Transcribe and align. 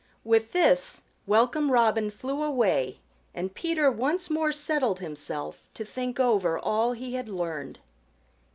With 0.23 0.51
this 0.51 1.03
Welcome 1.27 1.69
Robin 1.71 2.09
flew 2.09 2.41
away 2.43 2.97
and 3.35 3.53
Peter 3.53 3.91
once 3.91 4.31
more 4.31 4.51
settled 4.51 4.99
himself 4.99 5.69
to 5.75 5.85
think 5.85 6.19
over 6.19 6.57
all 6.57 6.93
he 6.93 7.13
had 7.13 7.29
learned. 7.29 7.77